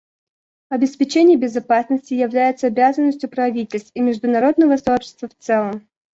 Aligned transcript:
Обеспечение 0.69 1.37
безопасности 1.37 2.15
является 2.15 2.65
обязанностью 2.65 3.29
правительств 3.29 3.91
и 3.93 3.99
международного 4.01 4.77
сообщества 4.77 5.29
в 5.29 5.35
целом. 5.37 5.87